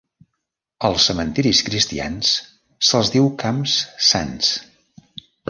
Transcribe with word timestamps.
Als 0.87 1.03
cementiris 1.09 1.61
cristians 1.67 2.31
se'ls 2.89 3.13
diu 3.17 3.29
camps 3.45 3.77
sants. 4.09 4.53